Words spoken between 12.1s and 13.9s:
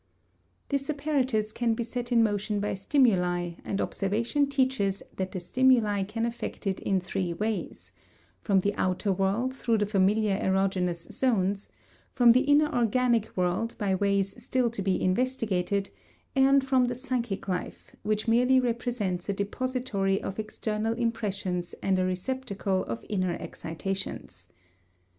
the inner organic world